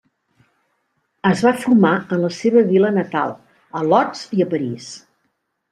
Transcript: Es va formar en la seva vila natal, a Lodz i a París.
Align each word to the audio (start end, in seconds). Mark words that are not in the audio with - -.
Es 1.31 1.43
va 1.47 1.51
formar 1.65 1.93
en 2.17 2.25
la 2.25 2.33
seva 2.41 2.65
vila 2.73 2.93
natal, 2.99 3.39
a 3.83 3.87
Lodz 3.93 4.27
i 4.41 4.47
a 4.49 4.53
París. 4.57 4.95